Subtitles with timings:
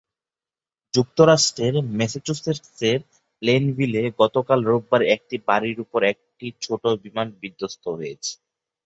[0.93, 2.99] যুক্তরাষ্ট্রের ম্যাসাচুসেটসের
[3.41, 8.31] প্লেইনভিলে গতকাল রোববার একটি বাড়ির ওপর একটি ছোট বিমান বিধ্বস্ত হয়েছে।